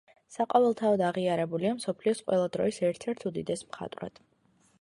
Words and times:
საყოველთაოდ 0.35 1.03
აღიარებულია 1.07 1.75
მსოფლიოს 1.77 2.23
ყველა 2.31 2.49
დროის 2.57 2.81
ერთ-ერთ 2.91 3.25
უდიდეს 3.33 3.65
მხატვრად. 3.69 4.23